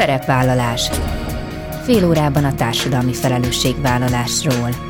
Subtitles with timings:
[0.00, 0.90] Szerepvállalás.
[1.84, 4.89] Fél órában a társadalmi felelősségvállalásról.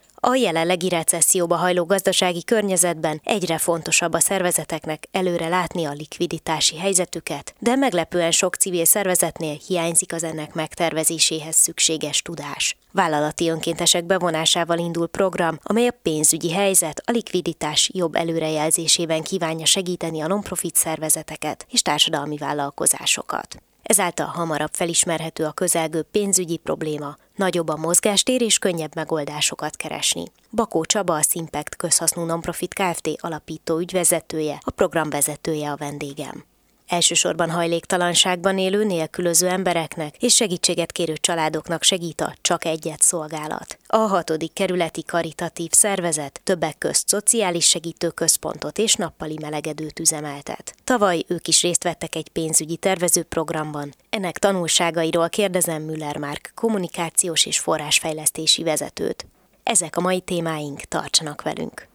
[0.23, 7.53] A jelenlegi recesszióba hajló gazdasági környezetben egyre fontosabb a szervezeteknek előre látni a likviditási helyzetüket,
[7.59, 12.77] de meglepően sok civil szervezetnél hiányzik az ennek megtervezéséhez szükséges tudás.
[12.91, 20.21] Vállalati önkéntesek bevonásával indul program, amely a pénzügyi helyzet, a likviditás jobb előrejelzésében kívánja segíteni
[20.21, 23.61] a non-profit szervezeteket és társadalmi vállalkozásokat.
[23.83, 30.23] Ezáltal hamarabb felismerhető a közelgő pénzügyi probléma, nagyobb a mozgástér és könnyebb megoldásokat keresni.
[30.49, 33.09] Bakó Csaba a Simpect közhasznú nonprofit Kft.
[33.17, 36.49] alapító ügyvezetője, a programvezetője a vendégem
[36.91, 43.77] elsősorban hajléktalanságban élő nélkülöző embereknek és segítséget kérő családoknak segít a Csak Egyet szolgálat.
[43.87, 50.75] A hatodik kerületi karitatív szervezet többek közt szociális segítőközpontot és nappali melegedőt üzemeltet.
[50.83, 53.93] Tavaly ők is részt vettek egy pénzügyi tervezőprogramban.
[54.09, 59.25] Ennek tanulságairól kérdezem Müller Márk kommunikációs és forrásfejlesztési vezetőt.
[59.63, 61.90] Ezek a mai témáink, tartsanak velünk!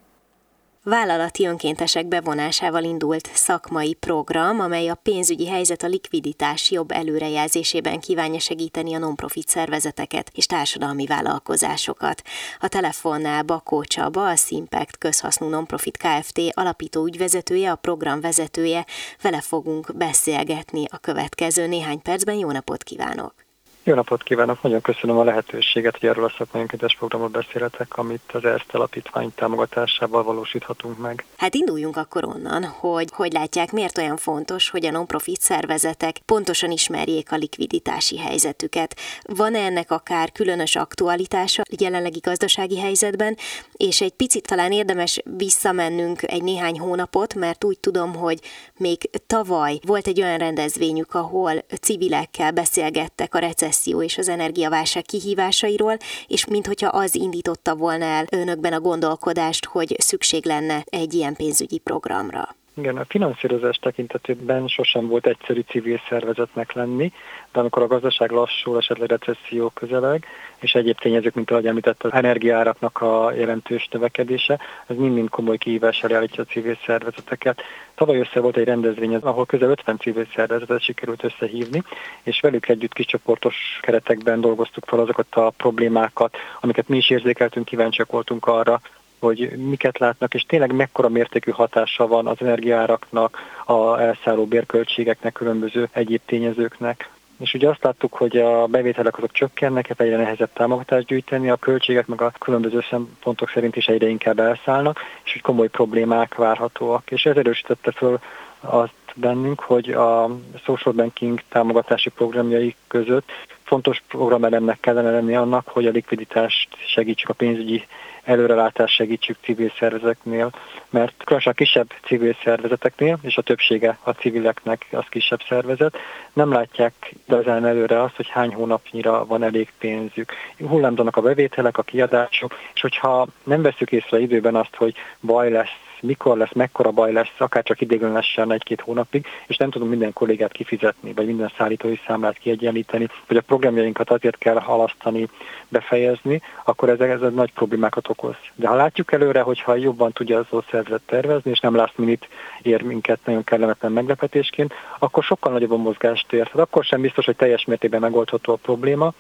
[0.89, 8.39] Vállalati önkéntesek bevonásával indult szakmai program, amely a pénzügyi helyzet a likviditás jobb előrejelzésében kívánja
[8.39, 12.23] segíteni a non-profit szervezeteket és társadalmi vállalkozásokat.
[12.61, 16.41] A telefonnál Bakó Csaba, a Simpect közhasznú non-profit Kft.
[16.51, 18.87] alapító ügyvezetője, a program vezetője,
[19.23, 22.35] vele fogunk beszélgetni a következő néhány percben.
[22.35, 23.46] Jó napot kívánok!
[23.87, 24.63] Jó napot kívánok!
[24.63, 29.33] Nagyon köszönöm a lehetőséget, hogy erről a szakmai önkéntes programot beszéletek, amit az ERSZT alapítvány
[29.35, 31.25] támogatásával valósíthatunk meg.
[31.37, 36.71] Hát induljunk akkor onnan, hogy hogy látják, miért olyan fontos, hogy a non-profit szervezetek pontosan
[36.71, 38.97] ismerjék a likviditási helyzetüket.
[39.23, 43.37] Van-e ennek akár különös aktualitása jelenlegi gazdasági helyzetben,
[43.73, 48.41] és egy picit talán érdemes visszamennünk egy néhány hónapot, mert úgy tudom, hogy
[48.77, 55.05] még tavaly volt egy olyan rendezvényük, ahol civilekkel beszélgettek a recesszió recesszió és az energiaválság
[55.05, 61.35] kihívásairól, és minthogyha az indította volna el önökben a gondolkodást, hogy szükség lenne egy ilyen
[61.35, 62.57] pénzügyi programra.
[62.79, 67.13] Igen, a finanszírozás tekintetében sosem volt egyszerű civil szervezetnek lenni,
[67.53, 70.27] de amikor a gazdaság lassul, esetleg recesszió közeleg,
[70.59, 76.15] és egyéb tényezők, mint ahogy említett, az energiáraknak a jelentős növekedése, ez mind-mind komoly kihívással
[76.15, 77.63] állítja a civil szervezeteket.
[77.95, 81.83] Tavaly össze volt egy rendezvény, ahol közel 50 civil szervezetet sikerült összehívni,
[82.23, 88.11] és velük együtt kiscsoportos keretekben dolgoztuk fel azokat a problémákat, amiket mi is érzékeltünk, kíváncsiak
[88.11, 88.81] voltunk arra,
[89.19, 95.89] hogy miket látnak, és tényleg mekkora mértékű hatása van az energiáraknak, a elszálló bérköltségeknek, különböző
[95.93, 97.11] egyéb tényezőknek.
[97.39, 102.07] És ugye azt láttuk, hogy a bevételek azok csökkennek, egyre nehezebb támogatást gyűjteni, a költségek
[102.07, 107.11] meg a különböző szempontok szerint is egyre inkább elszállnak, és hogy komoly problémák várhatóak.
[107.11, 108.19] És ez erősítette föl
[108.61, 110.31] azt bennünk, hogy a
[110.65, 113.31] social banking támogatási programjai között
[113.63, 117.85] fontos programelemnek kellene lenni annak, hogy a likviditást segítsük a pénzügyi
[118.27, 120.51] előrelátás segítsük civil szervezeteknél,
[120.91, 125.97] mert különösen a kisebb civil szervezeteknél, és a többsége a civileknek az kisebb szervezet,
[126.33, 130.33] nem látják igazán előre azt, hogy hány hónapnyira van elég pénzük.
[130.59, 135.86] Hullámzanak a bevételek, a kiadások, és hogyha nem veszük észre időben azt, hogy baj lesz
[136.01, 140.53] mikor lesz, mekkora baj lesz, akár csak idéglenesen egy-két hónapig, és nem tudunk minden kollégát
[140.53, 145.29] kifizetni, vagy minden szállítói számlát kiegyenlíteni, vagy a programjainkat azért kell halasztani,
[145.69, 148.35] befejezni, akkor ez, ez nagy problémákat okoz.
[148.55, 152.27] De ha látjuk előre, hogyha jobban tudja az szervezet tervezni, és nem last minute
[152.63, 156.45] ér minket nagyon kellemetlen meglepetésként, akkor sokkal nagyobb a mozgástér.
[156.45, 159.13] Tehát akkor sem biztos, hogy teljes mértékben megoldható a probléma,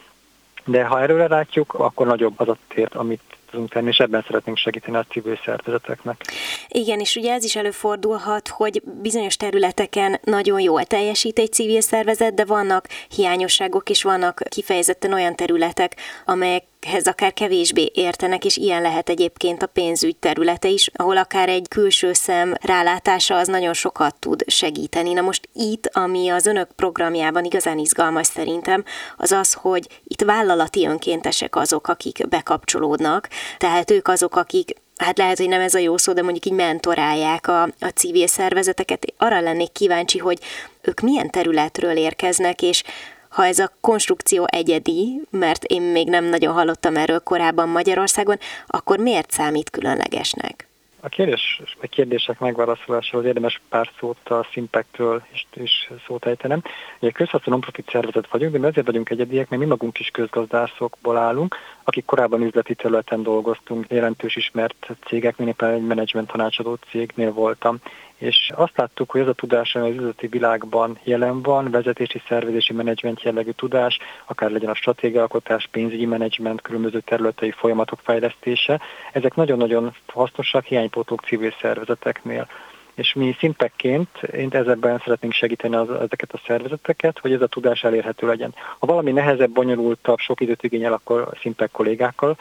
[0.64, 3.22] de ha előre látjuk, akkor nagyobb az a tér, amit
[3.56, 6.24] tudunk tenni, és ebben szeretnénk segíteni a civil szervezeteknek.
[6.68, 12.34] Igen, és ugye ez is előfordulhat, hogy bizonyos területeken nagyon jól teljesít egy civil szervezet,
[12.34, 18.82] de vannak hiányosságok, és vannak kifejezetten olyan területek, amelyek hez akár kevésbé értenek, és ilyen
[18.82, 24.14] lehet egyébként a pénzügy területe is, ahol akár egy külső szem rálátása az nagyon sokat
[24.18, 25.12] tud segíteni.
[25.12, 28.84] Na most itt, ami az önök programjában igazán izgalmas szerintem,
[29.16, 35.38] az az, hogy itt vállalati önkéntesek azok, akik bekapcsolódnak, tehát ők azok, akik hát lehet,
[35.38, 39.04] hogy nem ez a jó szó, de mondjuk így mentorálják a, a civil szervezeteket.
[39.16, 40.38] Arra lennék kíváncsi, hogy
[40.82, 42.82] ők milyen területről érkeznek, és
[43.28, 48.98] ha ez a konstrukció egyedi, mert én még nem nagyon hallottam erről korábban Magyarországon, akkor
[48.98, 50.65] miért számít különlegesnek?
[51.06, 56.62] A kérdés, a kérdések megválaszolásához érdemes pár szót a Simpektről is, is szót ejtenem.
[57.00, 61.16] Egy közhasznú non-profit szervezet vagyunk, de mi azért vagyunk egyediek, mert mi magunk is közgazdászokból
[61.16, 67.32] állunk, akik korábban üzleti területen dolgoztunk, jelentős ismert cégek, én éppen egy menedzsment tanácsadó cégnél
[67.32, 67.78] voltam
[68.18, 72.72] és azt láttuk, hogy ez a tudás, ami az üzleti világban jelen van, vezetési, szervezési,
[72.72, 78.80] menedzsment jellegű tudás, akár legyen a stratégialkotás, pénzügyi menedzsment, különböző területei folyamatok fejlesztése,
[79.12, 82.48] ezek nagyon-nagyon hasznosak hiánypótók civil szervezeteknél
[82.96, 87.84] és mi szimpekként én ezekben szeretnénk segíteni az, ezeket a szervezeteket, hogy ez a tudás
[87.84, 88.54] elérhető legyen.
[88.78, 92.36] Ha valami nehezebb, bonyolultabb, sok időt igényel, akkor szimpek kollégákkal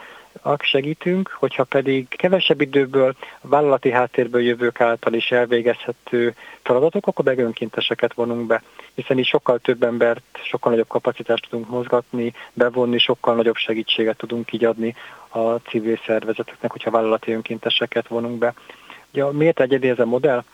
[0.58, 8.14] segítünk, hogyha pedig kevesebb időből, vállalati háttérből jövők által is elvégezhető feladatok, akkor meg önkénteseket
[8.14, 8.62] vonunk be,
[8.94, 14.52] hiszen így sokkal több embert, sokkal nagyobb kapacitást tudunk mozgatni, bevonni, sokkal nagyobb segítséget tudunk
[14.52, 14.94] így adni
[15.28, 18.54] a civil szervezeteknek, hogyha vállalati önkénteseket vonunk be.
[19.16, 20.44] Ja, miért egyedi ez a modell?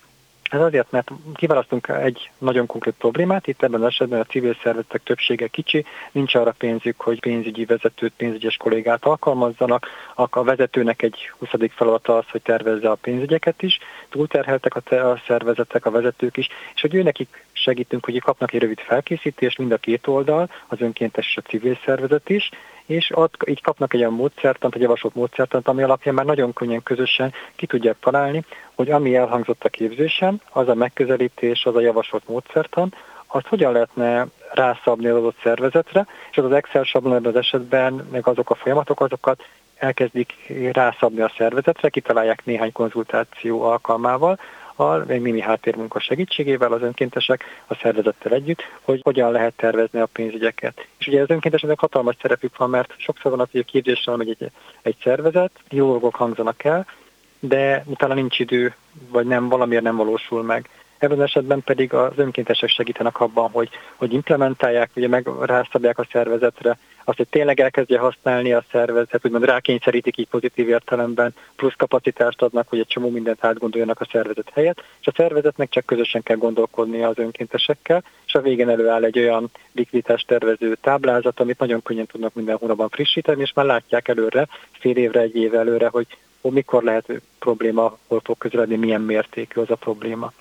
[0.51, 5.03] Ez azért, mert kiválasztunk egy nagyon konkrét problémát, itt ebben az esetben a civil szervezetek
[5.03, 11.49] többsége kicsi, nincs arra pénzük, hogy pénzügyi vezetőt, pénzügyes kollégát alkalmazzanak, a vezetőnek egy 20.
[11.71, 13.79] feladata az, hogy tervezze a pénzügyeket is,
[14.11, 18.81] túlterheltek a szervezetek, a vezetők is, és hogy ő nekik segítünk, hogy kapnak egy rövid
[18.81, 22.51] felkészítést, mind a két oldal, az önkéntes és a civil szervezet is,
[22.93, 26.83] és ott így kapnak egy olyan módszertant, egy javasolt módszertant, ami alapján már nagyon könnyen
[26.83, 28.45] közösen ki tudják találni,
[28.75, 32.95] hogy ami elhangzott a képzésen, az a megközelítés, az a javasolt módszertan,
[33.27, 38.27] azt hogyan lehetne rászabni az adott szervezetre, és az az Excel sablon az esetben, meg
[38.27, 39.43] azok a folyamatok, azokat
[39.77, 44.39] elkezdik rászabni a szervezetre, kitalálják néhány konzultáció alkalmával,
[44.77, 50.07] a egy mini háttérmunka segítségével az önkéntesek a szervezettel együtt, hogy hogyan lehet tervezni a
[50.07, 50.87] pénzügyeket.
[50.99, 54.37] És ugye az önkénteseknek hatalmas szerepük van, mert sokszor van az, hogy a képzéssel megy
[54.39, 54.51] egy,
[54.83, 56.87] egy szervezet, jó dolgok hangzanak el,
[57.41, 58.75] de utána nincs idő,
[59.09, 60.69] vagy nem, valamiért nem valósul meg.
[61.03, 66.07] Ebben az esetben pedig az önkéntesek segítenek abban, hogy, hogy implementálják, ugye meg rászabják a
[66.13, 72.43] szervezetre, azt, hogy tényleg elkezdje használni a szervezet, úgymond rákényszerítik így pozitív értelemben, plusz kapacitást
[72.43, 76.37] adnak, hogy egy csomó mindent átgondoljanak a szervezet helyett, és a szervezetnek csak közösen kell
[76.37, 82.07] gondolkodnia az önkéntesekkel, és a végén előáll egy olyan likviditás tervező táblázat, amit nagyon könnyen
[82.07, 86.07] tudnak minden hónapban frissíteni, és már látják előre, fél évre, egy év előre, hogy
[86.41, 90.33] hogy mikor lehet probléma, hol fog közeledni, milyen mértékű az a probléma.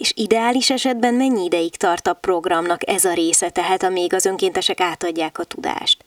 [0.00, 4.80] És ideális esetben mennyi ideig tart a programnak ez a része, tehát amíg az önkéntesek
[4.80, 6.04] átadják a tudást?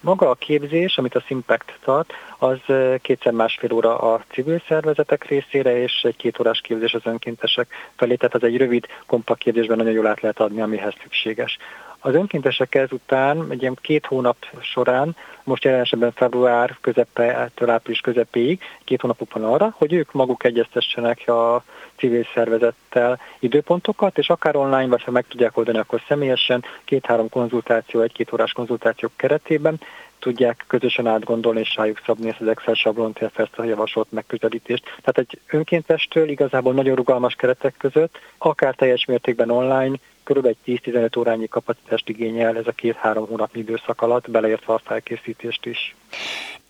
[0.00, 2.58] Maga a képzés, amit a Simpact tart, az
[3.02, 8.14] kétszer másfél óra a civil szervezetek részére, és egy két órás képzés az önkéntesek felé,
[8.14, 11.58] tehát az egy rövid, kompakt képzésben nagyon jól át lehet adni, amihez szükséges.
[12.02, 18.60] Az önkéntesek ezután egy ilyen két hónap során, most jelen esetben február közepétől április közepéig,
[18.84, 21.64] két hónapuk van arra, hogy ők maguk egyeztessenek a
[21.96, 28.00] civil szervezettel időpontokat, és akár online, vagy ha meg tudják oldani, akkor személyesen két-három konzultáció,
[28.00, 29.80] egy-két órás konzultációk keretében
[30.20, 34.84] tudják közösen átgondolni és rájuk szabni ezt az Excel sablont, illetve ezt a javasolt megközelítést.
[34.84, 40.56] Tehát egy önkéntestől igazából nagyon rugalmas keretek között, akár teljes mértékben online, kb.
[40.66, 45.94] 10-15 órányi kapacitást igényel ez a két-három hónapnyi időszak alatt, beleértve a felkészítést is.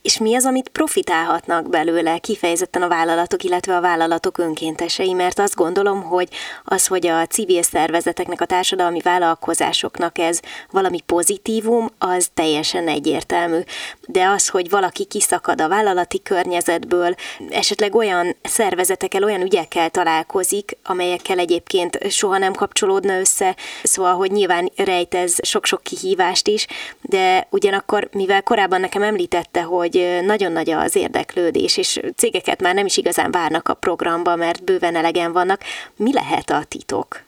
[0.02, 5.12] És mi az, amit profitálhatnak belőle kifejezetten a vállalatok, illetve a vállalatok önkéntesei?
[5.12, 6.28] Mert azt gondolom, hogy
[6.64, 10.40] az, hogy a civil szervezeteknek, a társadalmi vállalkozásoknak ez
[10.71, 13.59] valami pozitívum, az teljesen egyértelmű.
[14.07, 17.14] De az, hogy valaki kiszakad a vállalati környezetből,
[17.50, 24.71] esetleg olyan szervezetekkel, olyan ügyekkel találkozik, amelyekkel egyébként soha nem kapcsolódna össze, szóval, hogy nyilván
[24.76, 26.66] rejt ez sok-sok kihívást is,
[27.02, 32.75] de ugyanakkor, mivel korábban nekem említette, hogy hogy nagyon nagy az érdeklődés, és cégeket már
[32.75, 35.61] nem is igazán várnak a programba, mert bőven elegen vannak.
[35.97, 37.23] Mi lehet a titok?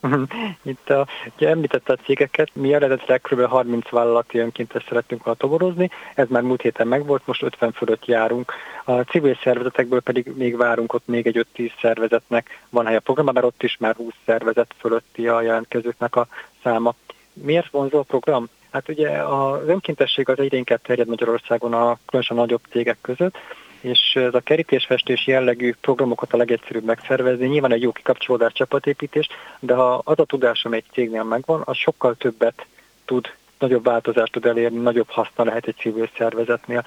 [0.62, 3.40] Itt a, ugye említette a cégeket, mi eredetileg kb.
[3.40, 8.52] 30 vállalati önként szerettünk volna toborozni, ez már múlt héten megvolt, most 50 fölött járunk.
[8.84, 13.34] A civil szervezetekből pedig még várunk ott még egy 5-10 szervezetnek van hely a programban,
[13.34, 16.26] mert ott is már 20 szervezet fölötti a jelentkezőknek a
[16.62, 16.94] száma.
[17.32, 18.48] Miért vonzó a program?
[18.74, 23.36] Hát ugye az önkéntesség az egyre inkább terjed Magyarországon a különösen nagyobb cégek között,
[23.80, 27.46] és ez a kerítésfestés jellegű programokat a legegyszerűbb megszervezni.
[27.46, 29.28] Nyilván egy jó kikapcsolódás, csapatépítés,
[29.60, 32.66] de ha az a tudás, ami egy cégnél megvan, az sokkal többet
[33.04, 36.86] tud, nagyobb változást tud elérni, nagyobb haszna lehet egy civil szervezetnél.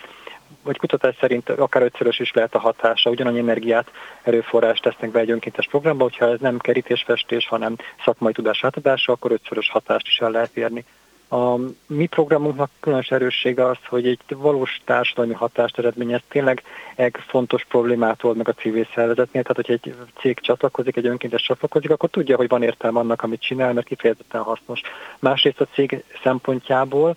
[0.63, 3.91] Vagy kutatás szerint akár ötszörös is lehet a hatása, ugyanannyi energiát,
[4.23, 7.75] erőforrást tesznek be egy önkéntes programba, hogyha ez nem kerítésfestés, hanem
[8.05, 10.85] szakmai tudás átadása, akkor ötszörös hatást is el lehet érni.
[11.29, 11.55] A
[11.87, 16.21] mi programunknak különös erőssége az, hogy egy valós társadalmi hatást eredményez.
[16.27, 16.63] Tényleg
[16.95, 21.41] egy fontos problémát old meg a civil szervezetnél, tehát hogyha egy cég csatlakozik, egy önkéntes
[21.41, 24.81] csatlakozik, akkor tudja, hogy van értelme annak, amit csinál, mert kifejezetten hasznos.
[25.19, 27.15] Másrészt a cég szempontjából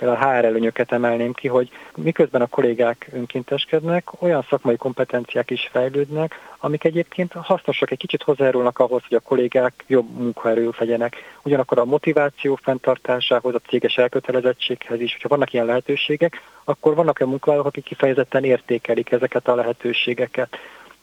[0.00, 6.34] például HR előnyöket emelném ki, hogy miközben a kollégák önkénteskednek, olyan szakmai kompetenciák is fejlődnek,
[6.58, 11.16] amik egyébként hasznosak, egy kicsit hozzájárulnak ahhoz, hogy a kollégák jobb munkaerő legyenek.
[11.42, 17.30] Ugyanakkor a motiváció fenntartásához, a céges elkötelezettséghez is, hogyha vannak ilyen lehetőségek, akkor vannak olyan
[17.30, 20.56] munkavállalók, akik kifejezetten értékelik ezeket a lehetőségeket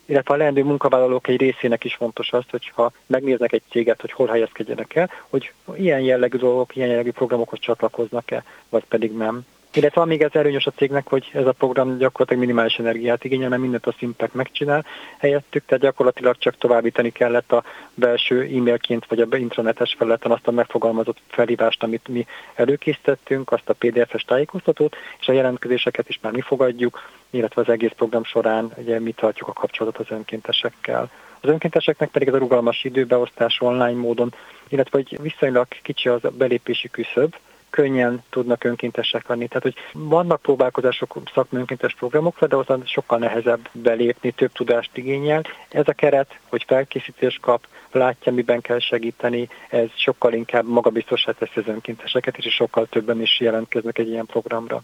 [0.08, 4.28] illetve a leendő munkavállalók egy részének is fontos az, hogyha megnéznek egy céget, hogy hol
[4.28, 9.46] helyezkedjenek el, hogy ilyen jellegű dolgok, ilyen jellegű programokhoz csatlakoznak-e, vagy pedig nem.
[9.74, 13.62] Illetve még ez előnyös a cégnek, hogy ez a program gyakorlatilag minimális energiát igényel, mert
[13.62, 14.86] mindent a Simpek megcsinál
[15.18, 20.52] helyettük, tehát gyakorlatilag csak továbbítani kellett a belső e-mailként vagy a intranetes felületen azt a
[20.52, 26.42] megfogalmazott felhívást, amit mi előkészítettünk, azt a PDF-es tájékoztatót, és a jelentkezéseket is már mi
[26.42, 31.10] fogadjuk, illetve az egész program során ugye mi tartjuk a kapcsolatot az önkéntesekkel.
[31.42, 34.34] Az önkénteseknek pedig ez a rugalmas időbeosztás online módon,
[34.68, 37.36] illetve hogy viszonylag kicsi az a belépési küszöb,
[37.70, 39.48] könnyen tudnak önkéntesek lenni.
[39.48, 45.42] Tehát, hogy vannak próbálkozások szakmai önkéntes programokra, de azon sokkal nehezebb belépni, több tudást igényel.
[45.70, 51.60] Ez a keret, hogy felkészítés kap, látja, miben kell segíteni, ez sokkal inkább magabiztosá teszi
[51.60, 54.84] az önkénteseket, és sokkal többen is jelentkeznek egy ilyen programra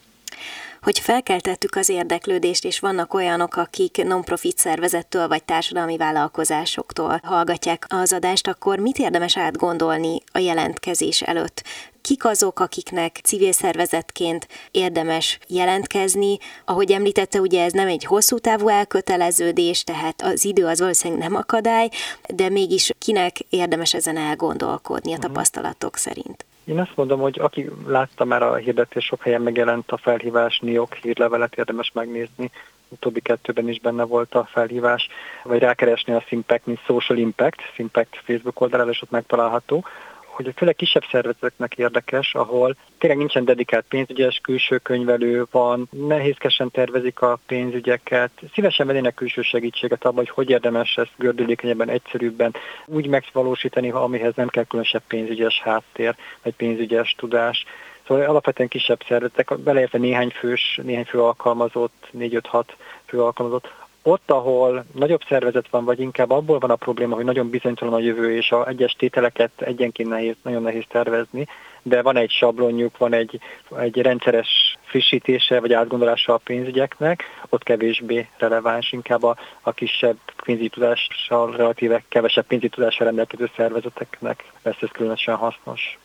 [0.83, 8.13] hogy felkeltettük az érdeklődést, és vannak olyanok, akik non-profit szervezettől vagy társadalmi vállalkozásoktól hallgatják az
[8.13, 11.63] adást, akkor mit érdemes átgondolni a jelentkezés előtt?
[12.03, 16.37] Kik azok, akiknek civil szervezetként érdemes jelentkezni.
[16.65, 21.35] Ahogy említette, ugye ez nem egy hosszú távú elköteleződés, tehát az idő az valószínűleg nem
[21.35, 21.89] akadály,
[22.35, 25.25] de mégis kinek érdemes ezen elgondolkodni a mhm.
[25.25, 26.45] tapasztalatok szerint?
[26.65, 30.93] Én azt mondom, hogy aki látta már a hirdetés, sok helyen megjelent a felhívás, NIOK
[30.93, 32.51] hírlevelet érdemes megnézni,
[32.87, 35.07] utóbbi kettőben is benne volt a felhívás,
[35.43, 39.85] vagy rákeresni a Simpact, mint Social Impact, Simpact Facebook oldalán, és ott megtalálható
[40.33, 47.21] hogy főleg kisebb szervezeteknek érdekes, ahol tényleg nincsen dedikált pénzügyes, külső könyvelő van, nehézkesen tervezik
[47.21, 52.53] a pénzügyeket, szívesen vennének külső segítséget abban, hogy hogy érdemes ezt gördülékenyebben, egyszerűbben
[52.85, 57.65] úgy megvalósítani, amihez nem kell különösebb pénzügyes háttér, vagy pénzügyes tudás.
[58.07, 62.63] Szóval alapvetően kisebb szervezetek, beleértve néhány fős, néhány fő alkalmazott, 4-5-6
[63.05, 63.71] fő alkalmazott,
[64.03, 67.99] ott, ahol nagyobb szervezet van, vagy inkább abból van a probléma, hogy nagyon bizonytalan a
[67.99, 71.47] jövő, és a egyes tételeket egyenként nehéz, nagyon nehéz tervezni,
[71.81, 73.39] de van egy sablonjuk, van egy,
[73.77, 80.69] egy rendszeres frissítése vagy átgondolása a pénzügyeknek, ott kevésbé releváns, inkább a, a kisebb pénzügyi
[80.69, 85.97] tudással, relatíve kevesebb pénzügyi tudással rendelkező szervezeteknek lesz ez különösen hasznos.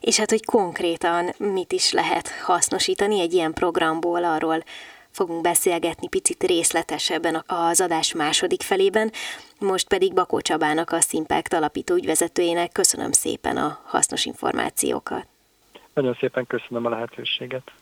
[0.00, 4.64] És hát, hogy konkrétan mit is lehet hasznosítani egy ilyen programból, arról
[5.16, 9.10] fogunk beszélgetni picit részletesebben az adás második felében.
[9.58, 15.26] Most pedig Bakó Csabának, a Szimpact alapító ügyvezetőjének köszönöm szépen a hasznos információkat.
[15.94, 17.72] Nagyon szépen köszönöm a lehetőséget.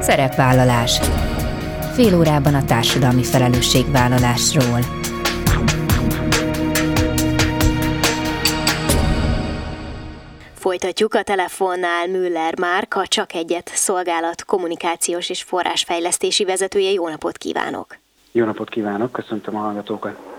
[0.00, 1.00] Szerepvállalás.
[1.94, 5.01] Fél órában a társadalmi felelősségvállalásról.
[10.62, 16.90] Folytatjuk a telefonnál Müller Márk, a Csak Egyet szolgálat kommunikációs és forrásfejlesztési vezetője.
[16.90, 17.96] Jó napot kívánok!
[18.32, 20.31] Jó napot kívánok, köszöntöm a hallgatókat!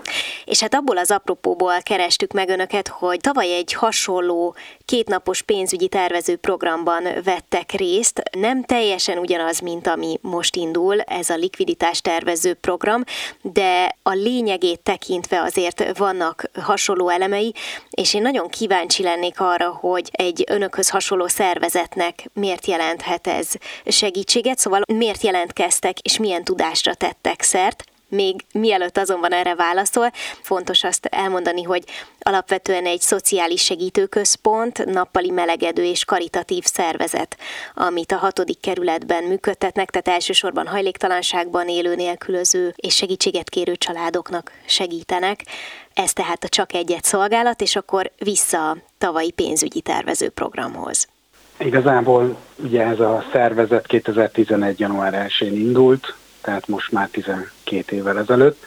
[0.44, 6.36] És hát abból az apropóból kerestük meg önöket, hogy tavaly egy hasonló kétnapos pénzügyi tervező
[6.36, 8.22] programban vettek részt.
[8.38, 13.04] Nem teljesen ugyanaz, mint ami most indul, ez a likviditás tervező program,
[13.42, 17.54] de a lényegét tekintve azért vannak hasonló elemei,
[17.90, 23.48] és én nagyon kíváncsi lennék arra, hogy egy önökhöz hasonló szervezetnek miért jelenthet ez
[23.86, 27.84] segítséget, szóval miért jelentkeztek, és milyen tudásra tettek szert.
[28.08, 30.10] Még mielőtt azonban erre válaszol,
[30.42, 31.84] fontos azt elmondani, hogy
[32.20, 37.36] alapvetően egy szociális segítőközpont, nappali melegedő és karitatív szervezet,
[37.74, 45.40] amit a hatodik kerületben működtetnek, tehát elsősorban hajléktalanságban élő nélkülöző és segítséget kérő családoknak segítenek.
[45.94, 51.08] Ez tehát a csak egyet szolgálat, és akkor vissza a tavalyi pénzügyi tervező programhoz.
[51.58, 54.80] Igazából ugye ez a szervezet 2011.
[54.80, 58.64] január 1-én indult, tehát most már 12 évvel ezelőtt,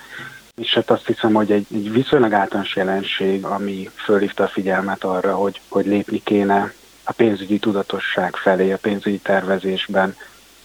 [0.56, 5.36] és hát azt hiszem, hogy egy, egy viszonylag általános jelenség, ami fölhívta a figyelmet arra,
[5.36, 10.16] hogy, hogy lépni kéne a pénzügyi tudatosság felé, a pénzügyi tervezésben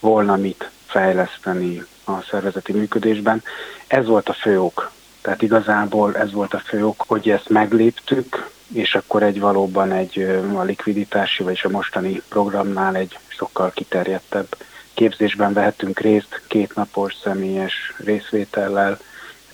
[0.01, 3.43] volna mit fejleszteni a szervezeti működésben.
[3.87, 4.91] Ez volt a fő ok
[5.21, 10.43] Tehát igazából ez volt a fő ok, hogy ezt megléptük, és akkor egy valóban egy
[10.55, 14.47] a likviditási, vagy a mostani programnál egy sokkal kiterjedtebb
[14.95, 18.99] képzésben vehetünk részt, kétnapos személyes részvétellel,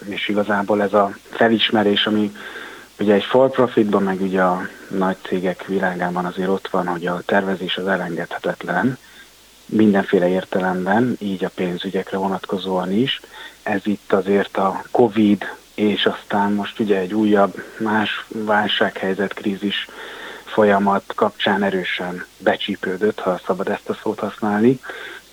[0.04, 2.32] és igazából ez a felismerés, ami
[2.98, 7.22] ugye egy for profitban, meg ugye a nagy cégek világában azért ott van, hogy a
[7.26, 8.98] tervezés az elengedhetetlen,
[9.66, 13.20] mindenféle értelemben, így a pénzügyekre vonatkozóan is.
[13.62, 15.44] Ez itt azért a Covid
[15.78, 19.88] és aztán most ugye egy újabb más válsághelyzet, krízis
[20.44, 24.80] folyamat kapcsán erősen becsípődött, ha szabad ezt a szót használni,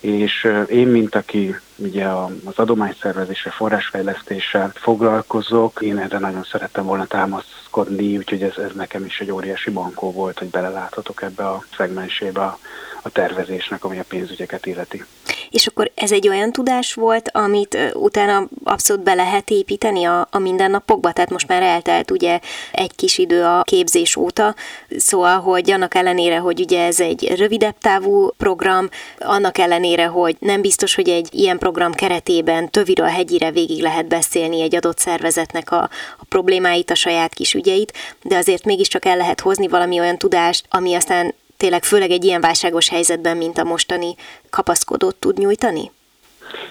[0.06, 2.06] és én, mint aki ugye
[2.44, 9.20] az adományszervezésre, forrásfejlesztéssel foglalkozok, én erre nagyon szerettem volna támaszkodni, úgyhogy ez, ez nekem is
[9.20, 12.58] egy óriási bankó volt, hogy beleláthatok ebbe a szegmensébe a,
[13.02, 15.04] a tervezésnek, ami a pénzügyeket illeti
[15.50, 20.38] és akkor ez egy olyan tudás volt, amit utána abszolút be lehet építeni a, a
[20.38, 22.40] mindennapokba, tehát most már eltelt ugye
[22.72, 24.54] egy kis idő a képzés óta,
[24.96, 28.88] szóval, hogy annak ellenére, hogy ugye ez egy rövidebb távú program,
[29.18, 34.60] annak ellenére, hogy nem biztos, hogy egy ilyen program keretében töviről hegyire végig lehet beszélni
[34.60, 35.82] egy adott szervezetnek a,
[36.18, 40.64] a problémáit, a saját kis ügyeit, de azért mégiscsak el lehet hozni valami olyan tudást,
[40.70, 44.14] ami aztán tényleg főleg egy ilyen válságos helyzetben, mint a mostani
[44.50, 45.90] kapaszkodót tud nyújtani?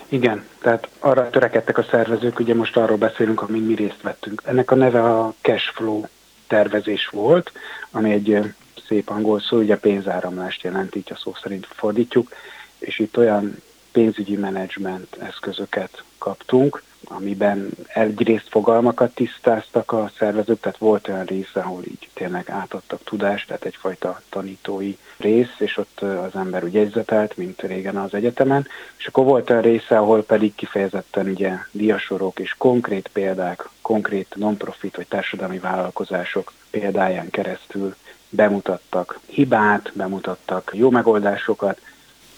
[0.10, 4.42] Igen, tehát arra törekedtek a szervezők, ugye most arról beszélünk, amin mi részt vettünk.
[4.46, 6.04] Ennek a neve a cash flow
[6.48, 7.52] tervezés volt,
[7.92, 8.54] ami egy
[8.88, 12.32] szép angol szó, ugye pénzáramlást jelent, így a szó szerint fordítjuk,
[12.78, 13.62] és itt olyan
[13.92, 21.84] pénzügyi menedzsment eszközöket kaptunk, amiben egyrészt fogalmakat tisztáztak a szervezők, tehát volt olyan része, ahol
[21.84, 27.62] így tényleg átadtak tudást, tehát egyfajta tanítói rész, és ott az ember úgy jegyzetelt, mint
[27.62, 33.10] régen az egyetemen, és akkor volt olyan része, ahol pedig kifejezetten ugye diasorok és konkrét
[33.14, 37.96] példák, konkrét non-profit vagy társadalmi vállalkozások példáján keresztül
[38.30, 41.82] bemutattak hibát, bemutattak jó megoldásokat,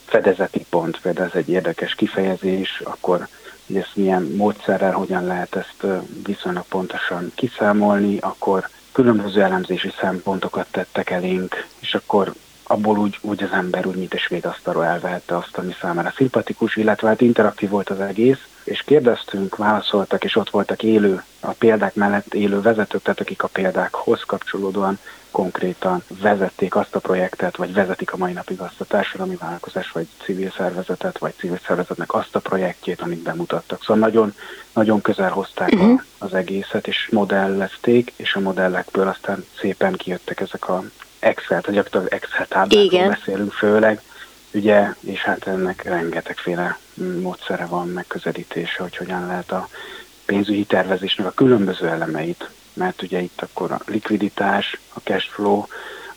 [0.05, 3.27] fedezeti pont, például ez egy érdekes kifejezés, akkor
[3.67, 5.85] hogy ezt milyen módszerrel, hogyan lehet ezt
[6.25, 12.33] viszonylag pontosan kiszámolni, akkor különböző elemzési szempontokat tettek elénk, és akkor
[12.67, 16.75] abból úgy, úgy az ember úgy, mint egy svéd asztalról elvehette azt, ami számára szimpatikus,
[16.75, 21.95] illetve hát interaktív volt az egész, és kérdeztünk, válaszoltak, és ott voltak élő, a példák
[21.95, 24.99] mellett élő vezetők, tehát akik a példákhoz kapcsolódóan
[25.31, 30.07] konkrétan vezették azt a projektet, vagy vezetik a mai napig azt a társadalmi vállalkozás, vagy
[30.23, 33.81] civil szervezetet, vagy civil szervezetnek azt a projektjét, amit bemutattak.
[33.81, 34.33] Szóval nagyon,
[34.73, 36.01] nagyon közel hozták uh-huh.
[36.17, 40.83] az egészet, és modellezték, és a modellekből aztán szépen kijöttek ezek a
[41.19, 44.01] Excel, vagy gyakorlatilag Excel táblákról beszélünk főleg,
[44.53, 46.77] ugye, és hát ennek rengetegféle
[47.21, 49.67] módszere van, megközelítése, hogy hogyan lehet a
[50.25, 55.65] pénzügyi tervezésnek a különböző elemeit, mert ugye itt akkor a likviditás, a cash flow,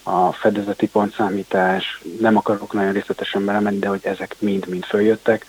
[0.03, 5.45] a fedezeti pontszámítás, nem akarok nagyon részletesen belemenni, de hogy ezek mind-mind följöttek.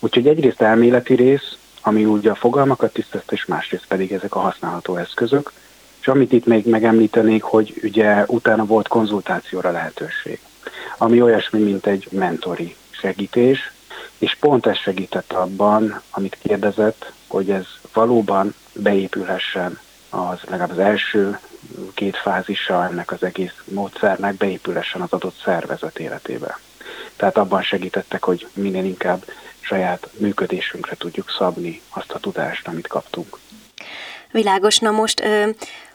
[0.00, 4.96] Úgyhogy egyrészt elméleti rész, ami ugye a fogalmakat tisztázta, és másrészt pedig ezek a használható
[4.96, 5.52] eszközök.
[6.08, 10.38] És amit itt még megemlítenék, hogy ugye utána volt konzultációra lehetőség,
[10.98, 13.72] ami olyasmi, mint egy mentori segítés,
[14.18, 19.78] és pont ez segített abban, amit kérdezett, hogy ez valóban beépülhessen
[20.10, 21.38] az legalább az első
[21.94, 26.58] két fázisa ennek az egész módszernek beépülhessen az adott szervezet életébe.
[27.16, 29.24] Tehát abban segítettek, hogy minél inkább
[29.60, 33.38] saját működésünkre tudjuk szabni azt a tudást, amit kaptunk.
[34.30, 34.78] Világos.
[34.78, 35.22] Na most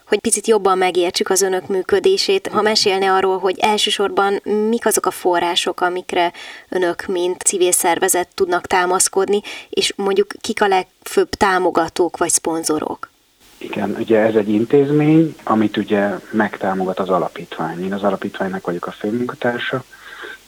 [0.06, 2.46] hogy picit jobban megértsük az önök működését.
[2.46, 6.32] Ha mesélne arról, hogy elsősorban mik azok a források, amikre
[6.68, 13.10] önök, mint civil szervezet tudnak támaszkodni, és mondjuk kik a legfőbb támogatók vagy szponzorok?
[13.58, 17.84] Igen, ugye ez egy intézmény, amit ugye megtámogat az alapítvány.
[17.84, 19.84] Én az alapítványnak vagyok a főmunkatársa,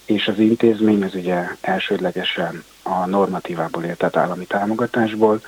[0.05, 5.41] és az intézmény az ugye elsődlegesen a normatívából tehát állami támogatásból,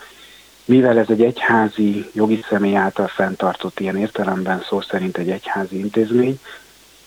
[0.68, 6.40] mivel ez egy egyházi jogi személy által fenntartott ilyen értelemben szó szerint egy egyházi intézmény,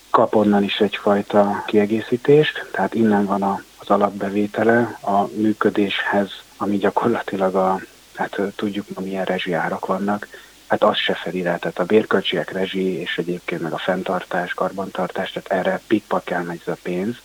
[0.10, 3.44] kap onnan is egyfajta kiegészítést, tehát innen van
[3.78, 7.80] az alapbevétele a működéshez, ami gyakorlatilag a,
[8.16, 10.28] hát tudjuk, milyen rezsiárak vannak,
[10.68, 15.32] hát az se fedi le, tehát a bérköltségek, rezsi és egyébként meg a fenntartás, karbantartás,
[15.32, 17.16] tehát erre pikpak kell megy ez a pénz.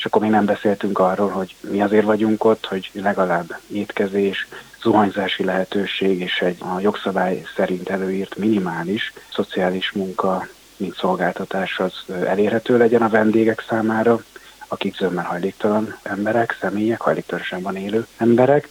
[0.00, 4.46] És akkor még nem beszéltünk arról, hogy mi azért vagyunk ott, hogy legalább étkezés,
[4.82, 11.92] zuhanyzási lehetőség és egy a jogszabály szerint előírt minimális szociális munka, mint szolgáltatás az
[12.24, 14.22] elérhető legyen a vendégek számára,
[14.68, 18.68] akik zömmel hajléktalan emberek, személyek, hajléktalanságban élő emberek,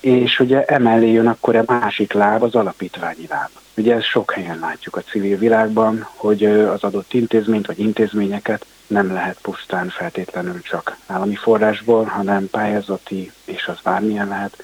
[0.00, 3.50] és ugye emellé jön akkor a másik láb, az alapítványi láb.
[3.76, 9.12] Ugye ezt sok helyen látjuk a civil világban, hogy az adott intézményt vagy intézményeket nem
[9.12, 14.62] lehet pusztán feltétlenül csak állami forrásból, hanem pályázati, és az bármilyen lehet,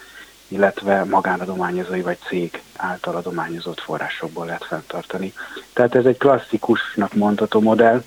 [0.49, 5.33] illetve magánadományozói vagy cég által adományozott forrásokból lehet fenntartani.
[5.73, 8.03] Tehát ez egy klasszikusnak mondható modell,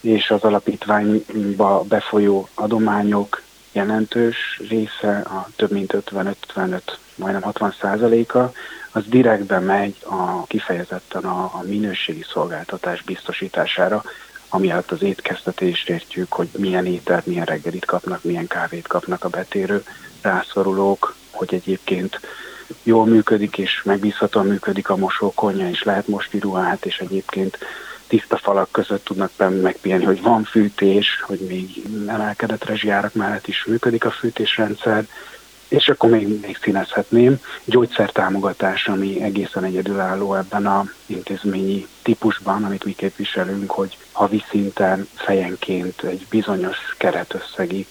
[0.00, 6.80] és az alapítványba befolyó adományok jelentős része, a több mint 50-55,
[7.14, 8.52] majdnem 60 százaléka,
[8.92, 14.02] az direktben megy a, kifejezetten a, a minőségi szolgáltatás biztosítására,
[14.54, 19.84] ami az étkeztetést értjük, hogy milyen ételt, milyen reggelit kapnak, milyen kávét kapnak a betérő
[20.20, 22.20] rászorulók, hogy egyébként
[22.82, 27.58] jól működik és megbízhatóan működik a mosókonya, és lehet mosni ruhát, és egyébként
[28.06, 29.30] tiszta falak között tudnak
[29.62, 35.06] megpihenni, hogy van fűtés, hogy még emelkedett rezsijárak mellett is működik a fűtésrendszer,
[35.72, 37.40] és akkor még, még színezhetném.
[37.64, 46.02] Gyógyszertámogatás, ami egészen egyedülálló ebben a intézményi típusban, amit mi képviselünk, hogy havi szinten fejenként
[46.02, 47.86] egy bizonyos keretösszegi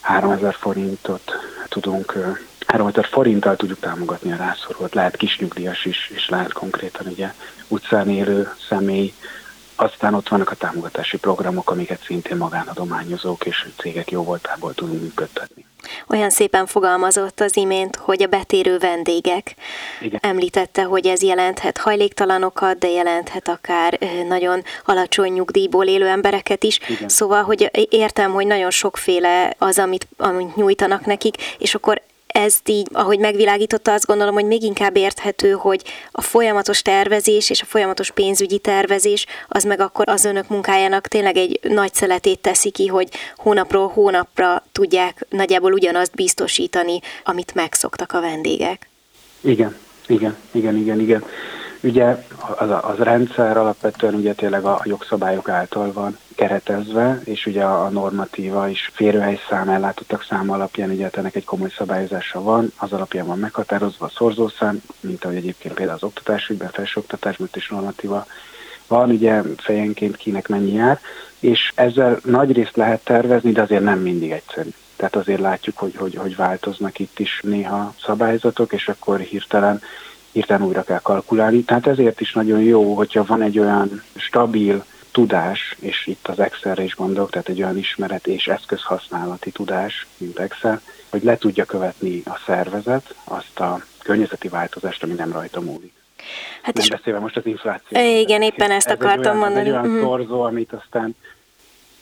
[0.00, 1.32] 3000 forintot
[1.68, 2.36] tudunk
[2.66, 4.94] 3000 forinttal tudjuk támogatni a rászorult.
[4.94, 7.34] Lehet kisnyugdíjas is, és lehet konkrétan ugye
[7.68, 9.12] utcán élő személy.
[9.74, 15.64] Aztán ott vannak a támogatási programok, amiket szintén magánadományozók és cégek jóvoltából tudunk működtetni.
[16.08, 19.54] Olyan szépen fogalmazott az imént, hogy a betérő vendégek.
[20.00, 20.20] Igen.
[20.22, 26.78] Említette, hogy ez jelenthet hajléktalanokat, de jelenthet akár nagyon alacsony nyugdíjból élő embereket is.
[26.88, 27.08] Igen.
[27.08, 32.86] Szóval, hogy értem, hogy nagyon sokféle az, amit, amit nyújtanak nekik, és akkor ezt így,
[32.92, 38.10] ahogy megvilágította, azt gondolom, hogy még inkább érthető, hogy a folyamatos tervezés és a folyamatos
[38.10, 43.08] pénzügyi tervezés az meg akkor az önök munkájának tényleg egy nagy szeletét teszi ki, hogy
[43.36, 48.88] hónapról hónapra tudják nagyjából ugyanazt biztosítani, amit megszoktak a vendégek.
[49.40, 51.24] Igen, igen, igen, igen, igen.
[51.82, 52.24] Ugye
[52.58, 58.68] az, az rendszer alapvetően ugye tényleg a jogszabályok által van keretezve, és ugye a normatíva
[58.68, 63.38] is férőhely szám, ellátottak szám alapján ugye ennek egy komoly szabályozása van, az alapján van
[63.38, 68.26] meghatározva a szorzószám, mint ahogy egyébként például az oktatásügyben, felsőoktatásban is normatíva
[68.86, 71.00] van, ugye fejenként kinek mennyi jár,
[71.38, 74.70] és ezzel nagy részt lehet tervezni, de azért nem mindig egyszerű.
[74.96, 79.82] Tehát azért látjuk, hogy, hogy, hogy változnak itt is néha szabályzatok, és akkor hirtelen
[80.32, 81.62] hirtelen újra kell kalkulálni.
[81.62, 86.82] Tehát ezért is nagyon jó, hogyha van egy olyan stabil tudás, és itt az Excelre
[86.82, 92.22] is gondolok, tehát egy olyan ismeret és eszközhasználati tudás, mint Excel, hogy le tudja követni
[92.24, 95.92] a szervezet azt a környezeti változást, ami nem rajta múlik.
[96.62, 96.90] Hát nem is...
[96.90, 97.98] beszélve most az infláció.
[98.00, 99.68] Igen, éppen ezt ez akartam olyan, mondani.
[99.68, 100.00] Ez egy olyan mm.
[100.00, 101.16] szorzó, amit aztán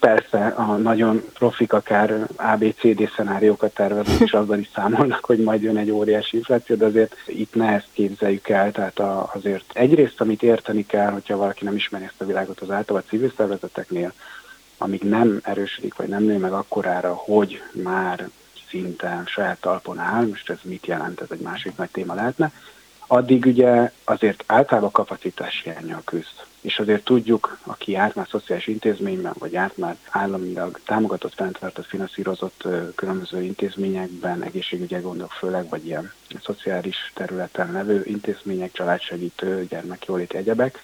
[0.00, 5.76] persze a nagyon profik akár ABCD szenáriókat terveznek, és azzal is számolnak, hogy majd jön
[5.76, 10.42] egy óriási infláció, de azért itt ne ezt képzeljük el, tehát a, azért egyrészt, amit
[10.42, 14.12] érteni kell, hogyha valaki nem ismeri ezt a világot az által a civil szervezeteknél,
[14.78, 18.28] amíg nem erősödik, vagy nem nő meg akkorára, hogy már
[18.68, 22.52] szinte saját talpon áll, most ez mit jelent, ez egy másik nagy téma lehetne,
[23.10, 26.44] addig ugye azért általában kapacitás hiányjal küzd.
[26.60, 32.64] És azért tudjuk, aki járt már szociális intézményben, vagy járt már államilag támogatott, fenntartott, finanszírozott
[32.94, 40.82] különböző intézményekben, egészségügyi gondok főleg, vagy ilyen szociális területen levő intézmények, családsegítő, gyermekjóléti egyebek,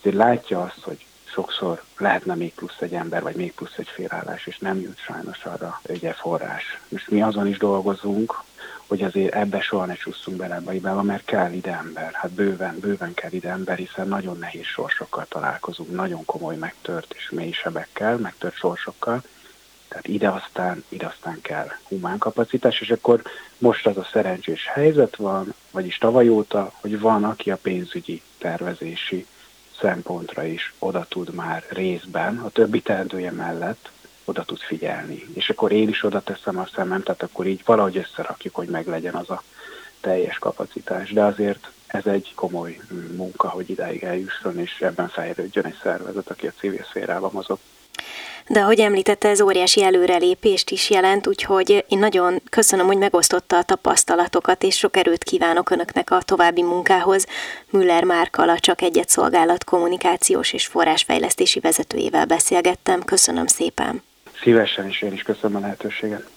[0.00, 4.46] azért látja azt, hogy sokszor lehetne még plusz egy ember, vagy még plusz egy félállás,
[4.46, 6.80] és nem jut sajnos arra ugye forrás.
[6.88, 8.42] Most mi azon is dolgozunk,
[8.88, 12.10] hogy azért ebbe soha ne csúszunk bele ebbe hibába, mert kell ide ember.
[12.12, 17.30] Hát bőven, bőven kell ide ember, hiszen nagyon nehéz sorsokkal találkozunk, nagyon komoly megtört és
[17.30, 19.22] mély sebekkel, megtört sorsokkal.
[19.88, 23.22] Tehát ide aztán, ide aztán kell humán kapacitás, és akkor
[23.58, 29.26] most az a szerencsés helyzet van, vagyis tavaly óta, hogy van, aki a pénzügyi tervezési
[29.80, 33.90] szempontra is oda tud már részben, a többi teendője mellett
[34.28, 35.24] oda tud figyelni.
[35.34, 38.86] És akkor én is oda teszem a szemem, tehát akkor így valahogy összerakjuk, hogy meg
[38.86, 39.42] legyen az a
[40.00, 41.12] teljes kapacitás.
[41.12, 42.80] De azért ez egy komoly
[43.16, 47.58] munka, hogy idáig eljusson, és ebben fejlődjön egy szervezet, aki a civil szférában mozog.
[48.48, 53.62] De ahogy említette, ez óriási előrelépést is jelent, úgyhogy én nagyon köszönöm, hogy megosztotta a
[53.62, 57.26] tapasztalatokat, és sok erőt kívánok Önöknek a további munkához.
[57.70, 63.02] Müller Márkala csak egyet szolgálat kommunikációs és forrásfejlesztési vezetőjével beszélgettem.
[63.02, 64.07] Köszönöm szépen!
[64.42, 66.30] Szívesen is én is köszönöm a lehetőséget.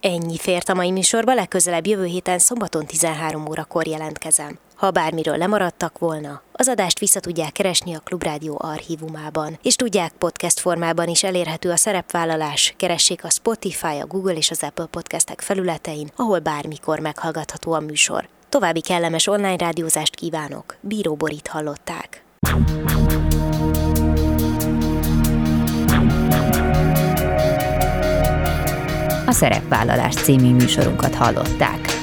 [0.00, 4.58] Ennyi fért a mai műsorba, legközelebb jövő héten szombaton 13 órakor jelentkezem.
[4.74, 10.60] Ha bármiről lemaradtak volna, az adást vissza tudják keresni a Klubrádió archívumában, és tudják podcast
[10.60, 16.08] formában is elérhető a szerepvállalás, keressék a Spotify, a Google és az Apple podcastek felületein,
[16.16, 18.28] ahol bármikor meghallgatható a műsor.
[18.48, 22.22] További kellemes online rádiózást kívánok, Bíró Borit hallották.
[29.28, 31.97] A Szerepvállalás című műsorunkat hallották.